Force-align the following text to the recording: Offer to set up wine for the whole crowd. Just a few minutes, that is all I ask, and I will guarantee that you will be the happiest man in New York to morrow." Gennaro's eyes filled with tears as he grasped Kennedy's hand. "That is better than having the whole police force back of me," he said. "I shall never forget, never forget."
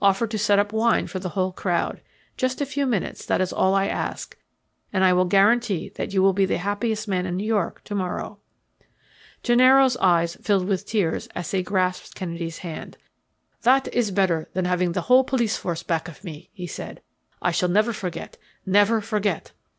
Offer 0.00 0.26
to 0.28 0.38
set 0.38 0.58
up 0.58 0.72
wine 0.72 1.06
for 1.06 1.18
the 1.18 1.28
whole 1.28 1.52
crowd. 1.52 2.00
Just 2.38 2.62
a 2.62 2.64
few 2.64 2.86
minutes, 2.86 3.26
that 3.26 3.42
is 3.42 3.52
all 3.52 3.74
I 3.74 3.88
ask, 3.88 4.34
and 4.90 5.04
I 5.04 5.12
will 5.12 5.26
guarantee 5.26 5.90
that 5.96 6.14
you 6.14 6.22
will 6.22 6.32
be 6.32 6.46
the 6.46 6.56
happiest 6.56 7.06
man 7.06 7.26
in 7.26 7.36
New 7.36 7.44
York 7.44 7.84
to 7.84 7.94
morrow." 7.94 8.38
Gennaro's 9.42 9.98
eyes 9.98 10.34
filled 10.36 10.66
with 10.66 10.86
tears 10.86 11.26
as 11.34 11.50
he 11.50 11.62
grasped 11.62 12.14
Kennedy's 12.14 12.60
hand. 12.64 12.96
"That 13.64 13.86
is 13.92 14.10
better 14.12 14.48
than 14.54 14.64
having 14.64 14.92
the 14.92 15.02
whole 15.12 15.24
police 15.24 15.58
force 15.58 15.82
back 15.82 16.08
of 16.08 16.24
me," 16.24 16.48
he 16.54 16.66
said. 16.66 17.02
"I 17.42 17.50
shall 17.50 17.68
never 17.68 17.92
forget, 17.92 18.38
never 18.64 19.02
forget." 19.02 19.52